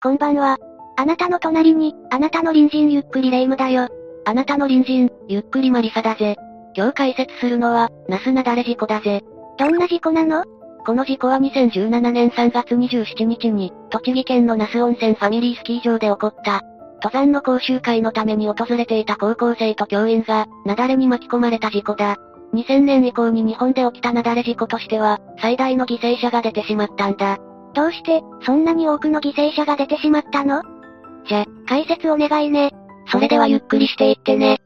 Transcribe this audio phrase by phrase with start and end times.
[0.00, 0.58] こんばんは。
[0.96, 3.88] あなたの隣に、あなたの隣人ゆっくりレ夢ムだよ。
[4.26, 6.36] あなたの隣人、ゆっくりマリサだぜ。
[6.76, 9.24] 今日解説するのは、ナスなだれ事故だぜ。
[9.58, 10.44] どんな事故なの？
[10.86, 16.62] この事故は2017年3月27日に、栃木県の那須温泉ファミリースキー場で起こった。
[17.02, 22.18] 登山の講習会のために訪れていた高校生と教員が、雪崩に巻き込まれた事故だ。
[22.54, 27.38] 2000年以降に日本で起きた雪崩事故としては、最大の犠牲者が出てしまったんだ。
[27.74, 30.62] どうして、そんなに多くの犠牲者が出てしまったの？
[31.26, 32.72] じゃ、解説お願いね。
[33.06, 34.58] それではゆっくりしていってね。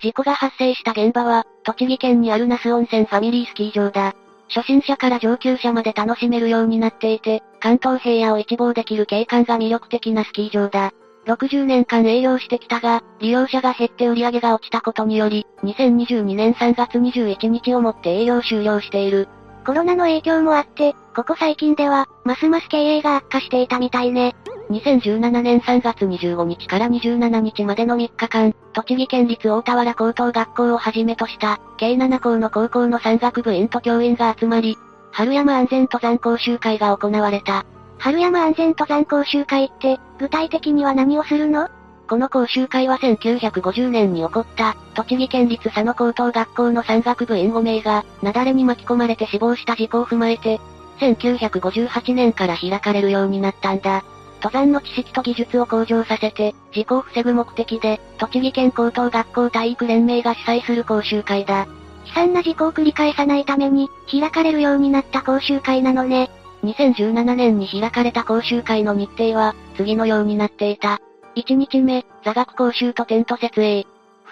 [0.00, 4.14] 事故が発生した現場は、栃木県にある那須温泉ファミリースキー場だ。
[4.48, 10.92] 初心者から上級者まで楽しめるようになっていて、関東平野を一望できる景観が魅力的なスキー場だ。
[11.26, 19.28] 60年間営業してきたが、利用者が減って売り上げが落ちたことにより、2022年3月21日をもって営業終了している。
[19.68, 24.34] コロナの影響もあって、ここ最近では、ますます経営が悪化していたみたいね。
[24.70, 34.78] 2017年3月25日から27日までの3日間、栃木県立大田原高等学校をはじめとした、計7校の高校の山岳部員と教員が集まり、
[35.12, 37.66] 春山安全登山講習会が行われた。
[37.98, 41.68] 春山安全登山講習会って、具体的には何をするの？
[42.08, 50.58] この講習会は1950年に起こった、栃木県立佐野高等学校の山岳部員5名が、雪崩に巻き込まれて死亡した事故を踏まえて、
[51.00, 54.04] 1958年から開かれるようになったんだ。
[54.42, 61.66] 登山の知識と技術を向上させて、事故を防ぐ目的で、栃木県高等学校体育連盟が主催する講習会だ。
[62.06, 66.30] 悲惨な事故を繰り返さないために、開かれるようになった講習会なのね。
[66.64, 71.00] 2017年に開かれた講習会の日程は、次のようになっていた。
[71.38, 73.86] 1日目、座学講習とテント設営。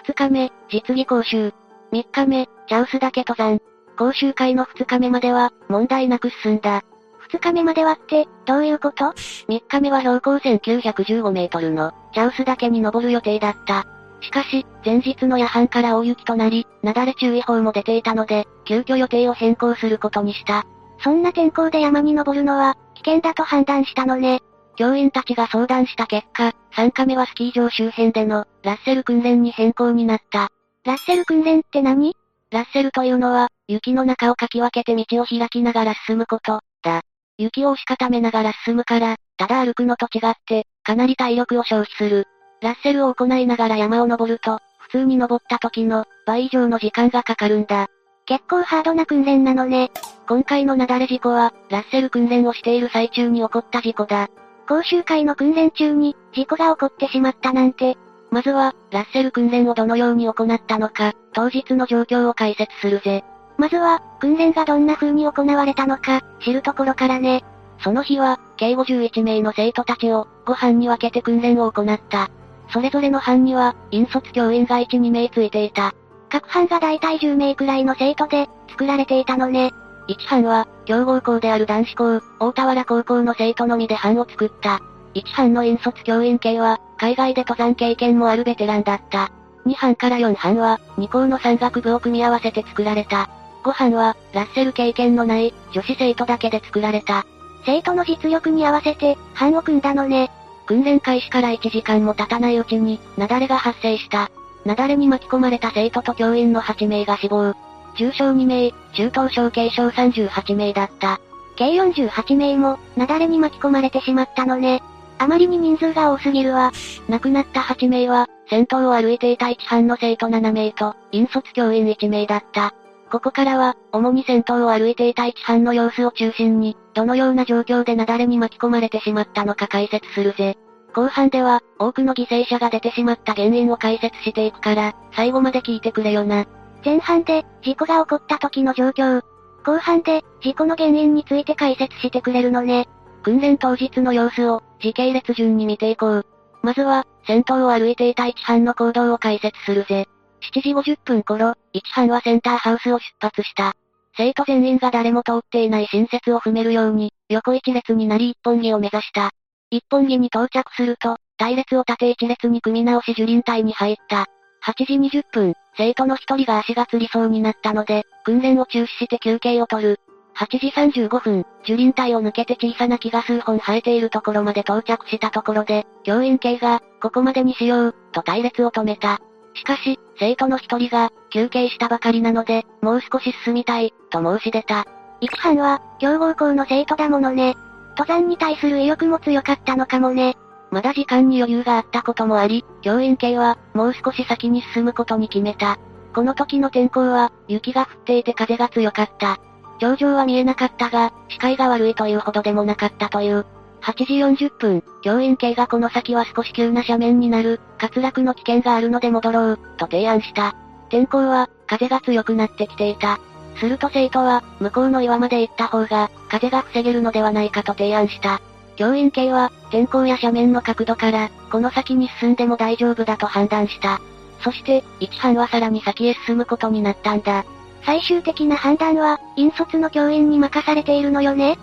[0.05, 1.53] 2日目、実技講習。
[1.93, 3.61] 3日目、チャウス岳登山。
[3.97, 6.83] 講習会の2日目までは、問題なく進んだ。
[7.31, 13.85] 2日目まではって、どういうこと ?3 日目は標高1915メートルの、チャウス岳に登る予定だった。
[14.19, 20.65] しかし、前日の夜半から大雪となり、雪崩注意報も出ていたので、急遽予定を変更することにした。
[20.99, 24.41] そんな天候で山に登るのは、危険だと判断したのね。
[24.77, 30.49] 教員たちが相談した結果、3日目はスキー場周辺での、ラッセル訓練に変更になった。
[30.85, 32.15] ラッセル訓練って何？
[32.51, 37.01] ラッセルというのは、雪の中をかき分けて道を開きながら進むこと、だ。
[37.39, 42.25] 雪を押し固めながら進むから、ただ歩くのと違って、かなり体力を消費する。
[42.61, 47.87] ラッセルを行いながら山を登ると、普通に登った時の、倍以上の時間がかかるんだ。
[48.25, 49.91] 結構ハードな訓練なのね。
[50.27, 54.29] 今回の雪崩事故は、ラッセル訓練をしている最中に起こった事故だ。
[54.67, 57.97] 講習会の訓練中に、事故が起こってしまったなんて。
[58.29, 63.23] まずは、ラッセル訓練をどのように行ったのか、当日の状況を解説するぜ。
[63.57, 67.43] まずは、訓練がどんな風に行われたのか、知るところからね。
[67.79, 72.29] その日は、計51名の生徒たちを、5班に分けて訓練を行った。
[72.69, 75.93] それぞれの班には、引率教員が1、2名ついていた。
[76.29, 79.71] 各班が大体10名くらいの生徒で、作られていたのね。
[80.07, 84.81] 1班は、強豪校である男子校、大田原高校の生徒のみで班を作った。
[85.13, 89.31] 1班の引率教員系は、海外で登山経験もあるベテランだった。
[89.65, 93.29] 2班から4班は、2校の山岳部を組み合わせて作られた。
[93.63, 97.25] 5班は、ラッセル経験のない、女子生徒だけで作られた。
[97.65, 100.31] 生徒の実力に合わせて、班を組んだのね。
[100.67, 104.29] 訓練開始から1時間も経たないうちに、雪崩が発生した。
[104.65, 107.53] 雪崩に巻き込まれた生徒と教員の8名が死亡。
[107.97, 111.19] 重傷2名、中等症軽傷38名だった。
[111.55, 114.81] 計48名も、雪崩に巻き込まれてしまったのね。
[115.17, 116.71] あまりに人数が多すぎるわ。
[117.09, 122.73] 亡くなった8名は、先頭を歩いていた1班の生徒7名と、引率教員1名だった。
[123.11, 130.57] ここからは、主に先頭を歩いていた1班の様子を中心に、どのような状況で雪崩に巻き込まれてしまったのか解説するぜ。
[130.93, 136.45] 後半では、多くの犠牲者が出てしまった原因を解説していくから、最後まで聞いてくれよな。
[136.83, 139.21] 前半で、事故が起こった時の状況。
[139.65, 142.87] 後半で、事故の原因について解説してくれるのね。
[143.23, 146.25] 訓練当日の様子を、時系列順に見ていこう。
[146.63, 150.07] まずは、先頭を歩いていた1班の行動を解説するぜ。
[150.53, 153.73] 7時50分頃、1班はセンターハウスを出発した。
[154.15, 159.31] 生徒全員が誰も通っていない新設を踏めるように、横一列になり一本木を目指した。
[159.69, 164.25] 一本木に到着すると、隊列を縦一列に組み直し樹林帯に入った。
[164.67, 169.99] 8時20分、生徒の一人が足がつりそうになったので、訓練を中止して休憩を取る。
[170.35, 179.19] 8時35分、樹林帯を抜けて小さな木が数本生えているところまで到着したところで、教員系が、ここまでにしよう、と隊列を止めた。
[179.53, 184.85] しかし、生徒の一人が、休憩したばかりなので、もう少し進みたい、と申し出た。
[185.21, 187.55] 一班は、強豪校の生徒だものね。
[187.97, 190.35] 登山に対する意欲も強かったのかもね。
[190.71, 195.79] まだ時間に余裕があったこともあり、教員系は、もう少し先に進むことに決めた。
[196.13, 199.39] この時の天候は、雪が降っていて風が強かった。
[199.79, 203.45] 頂上は見えなかったが、視界が悪いというほどでもなかったという。
[203.81, 210.55] 8時40分、教員系がこの先は少し急な斜面になる、滑落の危険があるので戻ろう、と提案した。
[210.89, 213.19] 天候は、風が強くなってきていた。
[213.55, 218.41] すると生徒は、向こうの岩まで行った方が、風が防げるのではないかと提案した。
[218.77, 223.99] 教員系は、天候や斜面の角度から、この先に進んでも大丈夫だと判断した。
[224.41, 227.43] そして、一班はさらに先へ進むことになったんだ。
[227.83, 231.57] 最終的な判断は、引率の教員に任されているのよね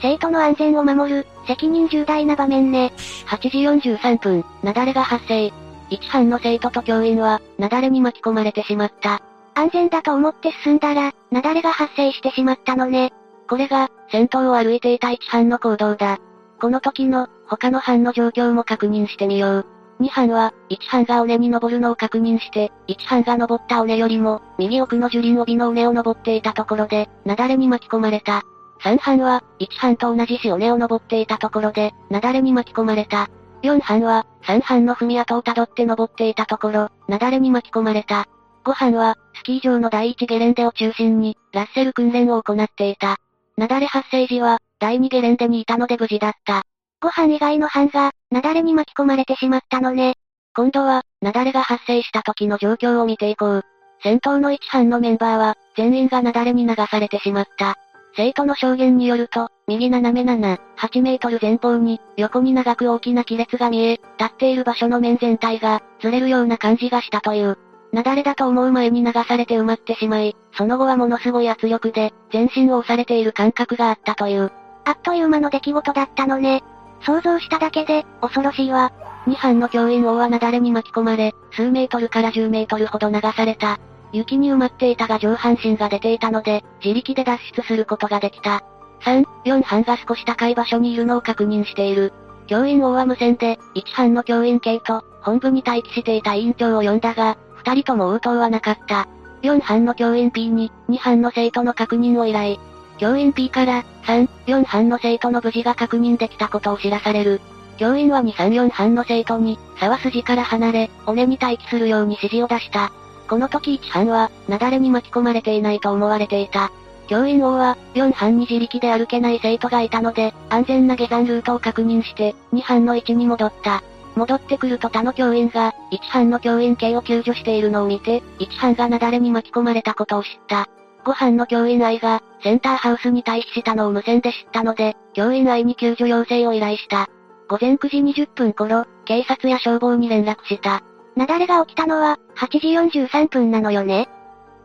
[0.00, 2.92] 生徒の安全を守る、責任重大な場面ね。
[3.26, 3.38] 8
[3.80, 5.52] 時43分、雪崩が発生。
[5.90, 9.22] 一班の生徒と教員は、雪崩に巻き込まれてしまった。
[9.54, 13.12] 安全だと思って進んだら、雪崩が発生してしまったのね。
[13.48, 16.18] これが、先頭を歩いていた一班の行動だ。
[16.60, 19.66] この時の、他の班の状況も確認してみよう。
[20.00, 28.42] 2班は、1班が尾根に登るのを確認して、1班が登った尾根よりも、右奥の樹林帯の尾根を登っていたところで、雪崩に巻き込まれた。
[28.82, 33.28] 3班は、1班と同じし尾根を登っていたところで、雪崩に巻き込まれた。
[33.62, 38.26] 4班は、3班の踏み跡をたどって登っていたところ、雪崩に巻き込まれた。
[38.64, 43.16] 5班は、スキー場の第1ゲレンデを中心に、ラッセル訓練を行っていた。
[43.56, 46.62] 雪崩発生時は、第2ゲレンデにいたので無事だった。
[47.02, 50.14] 5班以外の班が、雪崩に巻き込まれてしまったのね。
[50.54, 53.64] 今度は、雪崩が発生した時の状況を見ていこう。
[54.02, 57.76] 戦闘の1班のメンバーは、全員が雪崩に流されてしまった。
[58.16, 67.58] 生徒の証言によると、右斜め7、8メートル前方に、横に長く大きな亀裂が見え、立っている場所の面全体が、ずれるような感じがしたという。
[67.92, 74.52] 雪崩だと思う前に流されて埋まってしまい、その後はものすごい圧力で、全身を押されている感覚があったという。
[74.88, 76.64] あっという間の出来事だったのね。
[77.02, 78.90] 想像しただけで、恐ろしいわ。
[79.26, 83.78] 2班の教員王は雪崩に巻き込まれ、数メートルから10メートルほど流された。
[84.12, 88.64] 雪に埋まっていたが上半身が出ていたので、自力で脱出することができた。
[89.02, 92.14] 3、4班が少し高い場所にいるのを確認している。
[92.46, 99.06] 教員王は無線で、1班の教員 K と、本部に待機していた委員長を呼んだが、2人とも応答はなかった。
[99.42, 102.58] 4班の教員 P に、2班の生徒の確認を依頼。
[102.98, 107.40] 教員 P から、3、4班の生徒の無事が確認できたことを知らされる。
[107.78, 112.92] 教員は2、3、4班の生徒に、沢筋から離れ、尾根に待機するように指示を出した。
[113.28, 116.72] この時1班は、雪崩に巻き込まれていないと思われていた。
[117.06, 123.82] 教員王は、4班に自力で歩けない生徒がいたので、安全な下山ルートを確認して、2班の位置に戻った。
[124.16, 130.68] 戻ってくると他の教員が、1班の教員系を救助しているのを見て、1班が雪崩に巻き込まれたことを知った。
[131.04, 137.08] 5班の教員愛が、センターハウスに退避したのを無線で知ったので、教員愛に救助要請を依頼した。
[137.48, 140.82] 午前9時20分頃、警察や消防に連絡した。
[141.16, 142.46] 雪崩が起きたのは、8
[142.90, 144.08] 時43分なのよね。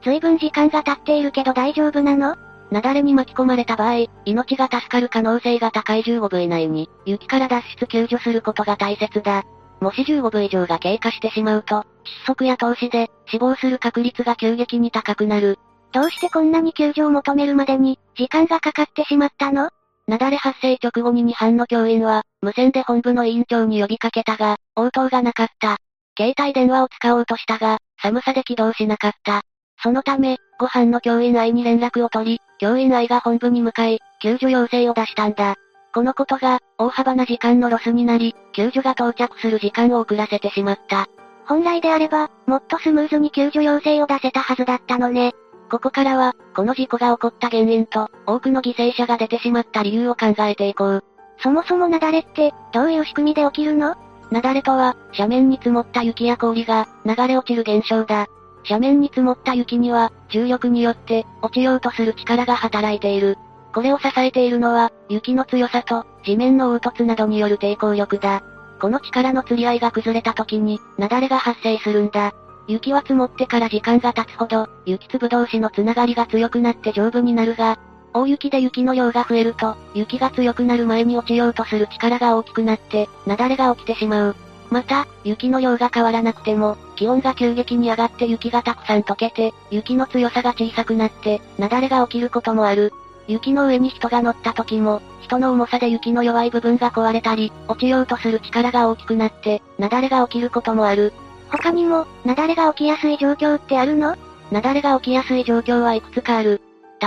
[0.04, 2.36] 随分時間が経っているけど大丈夫なの？
[2.72, 9.44] 雪崩に巻き込まれた場合、命が助かる可能性が高い15分以内に、雪から脱出救助することが大切だ。
[9.80, 11.86] もし15分以上が経過してしまうと、窒
[12.28, 15.60] 息や凍死で、死亡する確率が急激に高くなる。
[15.94, 19.70] どうしてこんなに救助を求めるまでに、時間がかかってしまったの？
[20.08, 25.78] 雪崩発生直後に2班の教員は、無線で本部の委員長に呼びかけたが、応答がなかった。
[26.18, 29.44] 携帯電話を使おうとしたが、寒さで起動しなかった。
[29.82, 35.56] そのため、ご飯の教員愛に連絡を取り、教員愛が本部に向かい、救助要請を出したんだ。
[35.94, 41.08] このことが、大幅な時間のロスになり、救助が到着する時間を遅らせてしまった。
[41.46, 45.34] 本来であれば、もっとスムーズに救助要請を出せたはずだったのね。
[45.74, 51.04] ここからは、この事故が起こった原因と、多くの犠牲者が出てしまった理由を考えていこう。
[51.40, 53.96] そもそも雪崩って、どういう仕組みで起きるの？
[54.30, 58.28] 雪崩とは、斜面に積もった雪や氷が、流れ落ちる現象だ。
[58.70, 63.40] 斜面に積もった雪には、重力によって、落ちようとする力が働いている。
[63.74, 68.44] これを支えているのは、雪の強さと、地面の凹凸などによる抵抗力だ。
[68.80, 72.32] この力の釣り合いが崩れた時に、雪崩が発生するんだ。
[72.68, 77.78] 雪は積もってから時間が経つほど、雪粒同士のつながりが強くなって丈夫になるが、
[78.14, 84.36] 大雪で雪の量が増えると、雪が強くなる前に落ちようとする力が大きくなって、雪崩が起きてしまう。
[84.70, 92.94] また、雪の量が変わらなくても、気温が急激に上がって雪がたくさん溶けて、雪の強さが小さくなって、雪崩が起きることもある。
[93.28, 101.14] 雪の上に人が乗った時も、人の重さで雪の弱い部分が壊れたり、落ちようとする力が大きくなって、雪崩が起きることもある。
[101.50, 104.16] 他にも、雪崩が起きやすい状況ってあるの？
[104.52, 106.62] 雪崩が起きやすい状況はいくつかある。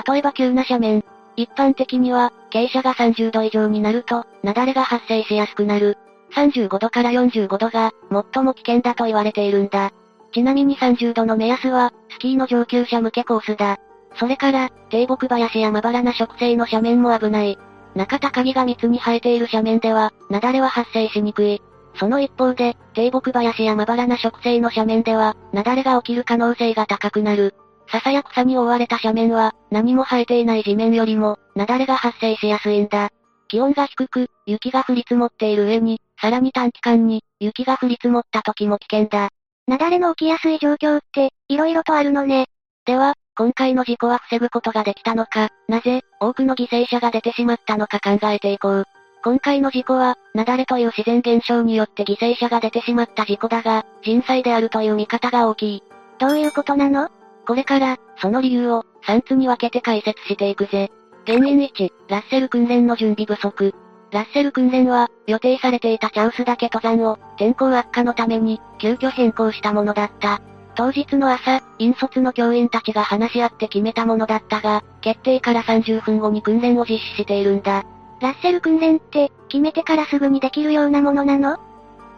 [0.08, 1.04] 例えば急な斜面。
[1.36, 5.98] 一般的には、傾斜が30度以上になると、雪崩が発生しやすくなる。
[6.34, 7.92] 35度から45度が、
[8.34, 9.92] 最も危険だと言われているんだ。
[10.32, 13.78] ちなみに30度の目安は、スキーの上級者向けコースだ。
[14.18, 17.58] それから、低木林やまばらな植生の斜面も危ない。
[17.94, 21.62] 中高木が密に生えている斜面では、雪崩は発生しにくい。
[21.98, 27.54] その一方で、低木林やまばらな植生の斜面では、雪崩が起きる可能性が高くなる。
[27.88, 33.10] 笹や草に覆われた斜面は、何も生えていない地面よりも、雪崩が発生しやすいんだ。
[33.48, 39.30] 気温が低く、雪が降り積もっている上に、さらに短期間に、雪が降り積もった時も危険だ。
[39.68, 42.46] 雪崩の起きやすい状況って、色々とあるのね。
[42.84, 48.84] では、今回の事故は防ぐことができたのか、なぜ、多くの犠牲者が出てしまったのか考えていこう。
[49.22, 55.82] 今回の事故は、雪崩という自然現象によって犠牲者が出てしまった事故だが、人災であるという見方が大きい。
[56.18, 57.08] どういうことなの？
[57.46, 60.90] これから、その理由を、3つに分けて解説していくぜ。
[61.26, 63.72] 原因1、ラッセル訓練の準備不足。
[64.10, 70.42] ラッセル訓練は、予定されていたチャウス岳登山を、天候悪化のために、急遽変更したものだった。
[70.74, 77.84] 当日の朝、引率の教員たちが話し合って決めたものだったが、決定から30分後に訓練を実施しているんだ。
[78.20, 81.58] ラッセル訓練って、決めてからすぐにできるようなものなの？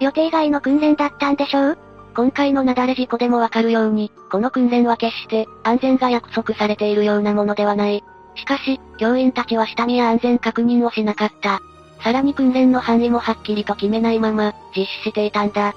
[0.01, 1.79] 予定外の訓練だったんでしょう？
[2.15, 8.03] 今回の雪崩事故でもわかるように、この訓練は決して、安全が約束されているようなものではない。
[8.35, 11.61] しかし、教員たちは下見や安全確認をしなかった。
[12.03, 15.75] さらに訓練の範囲もはっきりと決めないまま、実施していたんだ。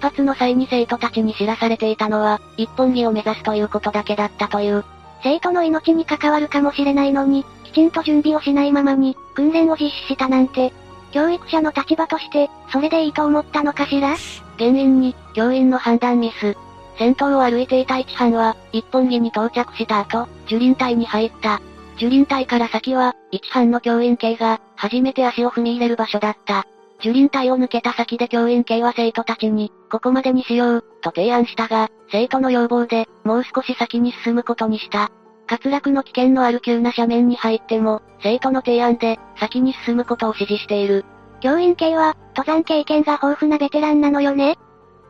[0.00, 4.84] 出発の際に生徒たちに知らされていたのは、一本木を目指すということだけだったという。
[5.22, 10.72] 生徒の命に関わるかもしれないのに、きちんと準備をしないままに、訓練を実施したなんて、
[11.12, 14.16] 教育者の立場として、それでいいと思ったのかしら？
[14.58, 16.56] 原因に、教員の判断ミス。
[16.98, 21.60] 先頭を歩いていた一班は、一本木に到着した後、樹林帯に入った。
[21.96, 26.66] 樹林帯から先は、一班の教員系が、初めて足を踏み入れる場所だった。
[27.00, 35.10] 樹林帯を抜けた先で教員系は生徒たちに、ここまでにしよう、と提案したが、生徒の要望で、もう少し先に進むことにした。
[35.48, 41.04] 滑落の危険のある急な斜面に入っても、生徒の提案で、先に進むことを指示している。
[41.40, 44.56] 教員系は、登山経験が豊富なベテランなのよね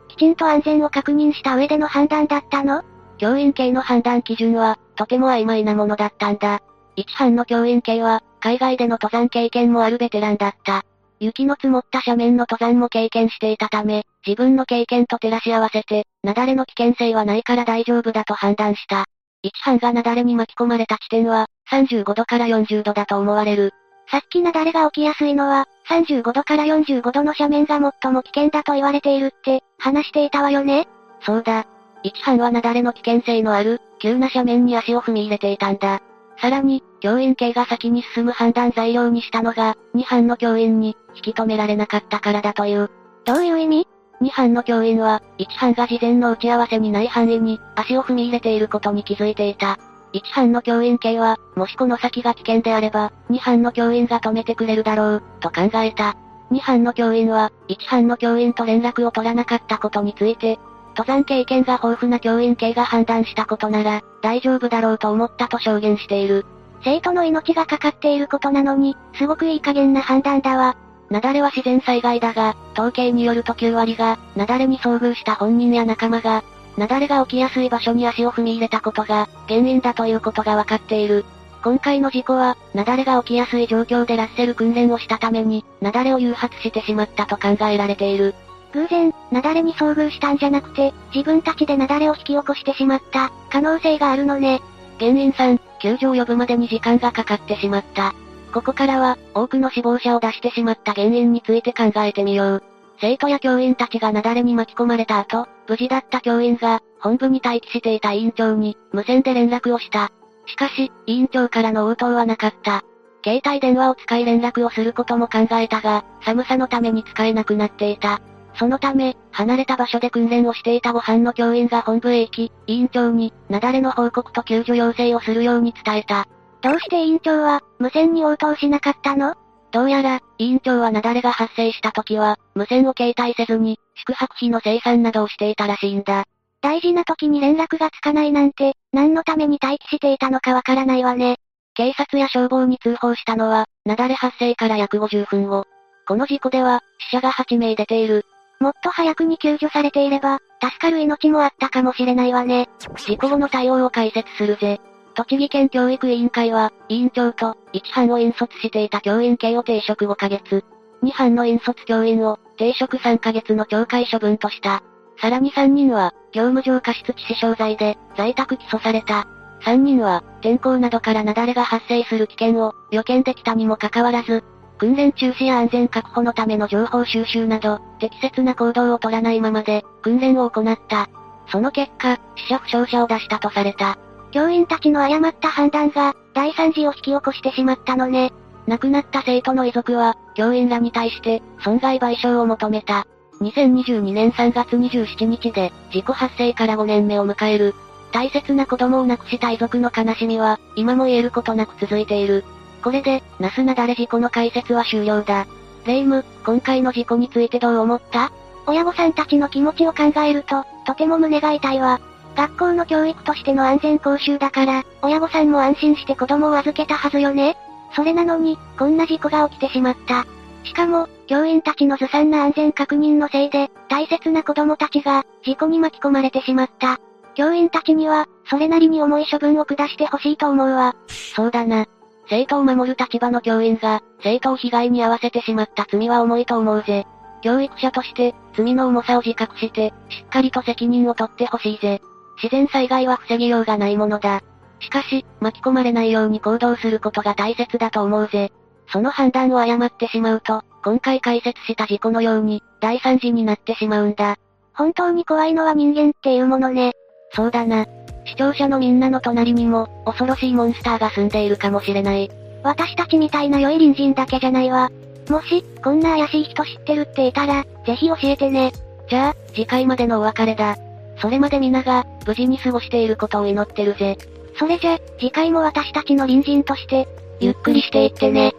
[0.07, 2.83] きちんと安全を確認した上での判断だったの？
[3.17, 6.61] 教員系の判断基準は、とても曖昧なものだったんだ。
[6.95, 10.83] 一班の教員系は、海外での登山経験もあるベテランだった。
[11.19, 19.05] 雪の積もった斜面の登山も経験していたため、自分の経験と照らし合わせて、雪崩の危険性はないから大丈夫だと判断した。
[19.41, 23.73] 一班が雪崩に巻き込まれた地点は、35度から40度だと思われる。
[24.11, 30.87] さっき雪崩が起きやすいのは、35度から45度の斜面が最も危険だと言われているって、話していたわよね？
[31.21, 31.65] そうだ。
[32.03, 36.01] 一班は雪崩の危険性のある、急な斜面に足を踏み入れていたんだ。
[36.41, 42.89] さらに、教員系が先に進む判断材料にしたのが、2班の教員に、引き止められなかったからだという。
[43.25, 43.87] どういう意味？
[44.21, 49.77] ?2 班の教員は、1班が事前の打ち合わせにない範囲に、足を踏み入れていることに気づいていた。
[50.13, 56.15] 1班の教員系は、もしこの先が危険であれば、2班の教員が止めてくれるだろう、と考えた。
[56.51, 60.59] 2班の教員は、1班の教員と連絡を取らなかったことについて、
[60.97, 66.45] 登山経験が豊富な教員系が判断したことなら、大丈夫だろうと思ったと証言している。
[66.83, 70.75] 生徒の命がかかっていることなのに、すごくいい加減な判断だわ。
[71.11, 76.43] 雪崩は自然災害だが、統計によると9割が、雪崩に遭遇した本人や仲間が、
[76.77, 81.25] 雪崩が起きやすい場所に足を踏み入れたことが、原因だということが分かっている。
[81.63, 88.35] 今回の事故は、雪崩が起きやすい状況でラッセル訓練をしたために、雪崩を誘発してしまったと考えられている。
[88.71, 94.61] 偶然、雪崩に遭遇したんじゃなくて、自分たちで雪崩を引き起こしてしまった、可能性があるのね。
[94.99, 98.13] 原因3、救助を呼ぶまでに時間がかかってしまった。
[98.53, 102.63] ここからは、多くの死亡者を出してしまった原因について考えてみよう。
[103.01, 110.11] 生徒や教員たちが雪崩に巻き込まれた後、無事だった教員が、本部に待機していた委員長に、無線で連絡をした。
[110.47, 112.83] しかし、委員長からの応答はなかった。
[113.23, 118.19] 携帯電話を使い連絡をすることも考えたが、寒さのために使えなくなっていた。
[118.55, 126.27] そのため、離れた場所で訓練をしていたご飯の教員が本部へ行き、委員長に、雪崩の報告と救助要請をするように伝えた。
[126.61, 129.35] どうして委員長は、無線に応答しなかったの？
[129.71, 136.25] どうやら、委員長は雪崩が発生した時は、無線を携帯せずに、宿泊費の生産などをしていたらしいんだ。
[136.61, 141.37] 大事な時に連絡がつかないなんて、何のために待機していたのかわからないわね。
[141.75, 145.65] 警察や消防に通報したのは、雪崩発生から約50分後。
[146.07, 148.25] この事故では、死者が8名出ている。
[148.59, 152.67] もっと早くに救助されていれば、助かる命もあったかもしれないわね。
[152.97, 154.81] 事故後の対応を解説するぜ。
[155.19, 160.63] 栃木県教育委員会は、委員長と、1班を引率していた教員系を停職5ヶ月。
[161.03, 164.81] 2班の引率教員を、停職3ヶ月の懲戒処分とした。
[165.21, 169.27] さらに3人は、業務上過失致死傷罪で、在宅起訴された。
[169.65, 174.45] 3人は、天候などから雪崩が発生する危険を、予見できたにもかかわらず、
[174.77, 181.09] 訓練中止や安全確保のための情報収集など、適切な行動を取らないままで、訓練を行った。
[181.51, 183.97] その結果、死者負傷者を出したとされた。
[184.31, 188.31] 教員たちの誤った判断が、大惨事を引き起こしてしまったのね。
[188.67, 193.07] 亡くなった生徒の遺族は、教員らに対して、損害賠償を求めた。
[193.41, 197.73] 2022年3月27日で、事故発生から5年目を迎える。
[198.11, 202.43] 大切な子供を亡くした遺族の悲しみは、今も言えることなく続いている。
[202.83, 205.47] これで、ナスナダレ事故の解説は終了だ。
[205.85, 208.31] レイム、今回の事故についてどう思った？
[208.67, 211.99] 親御さんたちの気持ちを考えると、とても胸が痛いわ。
[212.35, 217.57] 学校の教育としての安全講習だから、親御さんも安心して子供を預けたはずよね
[217.95, 220.25] それなのに、こんな事故が起きてしまった。
[220.63, 226.99] しかも、教員たちのずさんな安全確認のせいで、大切な子供たちが、事故に巻き込まれてしまった。
[227.35, 230.95] 教員たちには、それなりに重い処分を下してほしいと思うわ。
[231.35, 231.85] そうだな。
[232.29, 237.05] 生徒を守る立場の教員が、生徒を被害に遭わせてしまった罪は重いと思うぜ。
[237.41, 242.01] 教育者として、罪の重さを自覚して、しっかりと責任を取ってほしいぜ。
[242.41, 244.41] 自然災害は防ぎようがないものだ。
[244.79, 248.51] しかし、巻き込まれないように行動することが大切だと思うぜ。
[248.91, 254.37] その判断を誤ってしまうと、今回解説した事故のように、大惨事になってしまうんだ。
[254.73, 256.93] 本当に怖いのは人間っていうものね。
[257.33, 257.85] そうだな。
[258.25, 262.31] 視聴者のみんなの隣にも、恐ろしいモンスターが住んでいるかもしれない。
[262.63, 264.89] 私たちみたいな良い隣人だけじゃないわ。
[265.29, 268.71] もし、こんな怪しい人知ってるっていたら、ぜひ教えてね。
[269.09, 270.77] じゃあ、次回までのお別れだ。
[271.21, 274.17] それまで皆が、無事に過ごしていることを祈ってるぜ。
[274.57, 277.07] それじゃ、次回も私たちの隣人として、
[277.39, 278.53] ゆっくりしていってね。